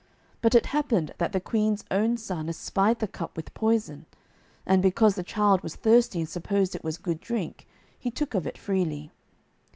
But 0.41 0.55
it 0.55 0.65
happened 0.65 1.13
that 1.19 1.31
the 1.31 1.39
queen's 1.39 1.83
own 1.91 2.17
son 2.17 2.49
espied 2.49 2.97
the 2.97 3.07
cup 3.07 3.37
with 3.37 3.53
poison, 3.53 4.07
and, 4.65 4.81
because 4.81 5.13
the 5.13 5.21
child 5.21 5.61
was 5.61 5.75
thirsty 5.75 6.21
and 6.21 6.27
supposed 6.27 6.73
it 6.73 6.83
was 6.83 6.97
good 6.97 7.19
drink, 7.19 7.67
he 7.99 8.09
took 8.09 8.33
of 8.33 8.47
it 8.47 8.57
freely. 8.57 9.11